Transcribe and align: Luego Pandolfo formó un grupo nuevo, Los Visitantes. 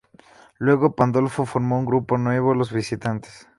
Luego 0.57 0.95
Pandolfo 0.95 1.45
formó 1.45 1.77
un 1.77 1.85
grupo 1.85 2.17
nuevo, 2.17 2.55
Los 2.55 2.73
Visitantes. 2.73 3.47